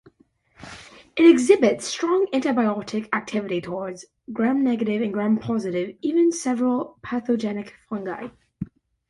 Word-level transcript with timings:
It 1.15 1.27
exhibits 1.27 1.85
strong 1.85 2.25
antibiotic 2.33 3.07
activity 3.13 3.61
towards 3.61 4.05
Gram-negative 4.33 4.99
and 4.99 5.13
Gram-positive 5.13 5.89
and 5.89 5.97
even 6.01 6.31
several 6.31 6.97
pathogenic 7.03 7.75
fungi. 7.87 8.29